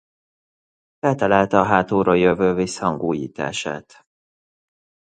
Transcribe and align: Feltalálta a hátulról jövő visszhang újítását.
Feltalálta 0.99 1.59
a 1.59 1.63
hátulról 1.63 2.17
jövő 2.17 2.53
visszhang 2.53 3.03
újítását. 3.03 4.01